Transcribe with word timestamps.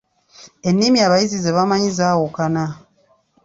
Ennimi 0.67 0.99
abayizi 1.07 1.37
ze 1.43 1.51
bamanyi 1.57 1.89
zaawukana. 1.97 2.63